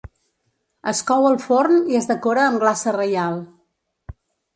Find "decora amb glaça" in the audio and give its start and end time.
2.13-2.95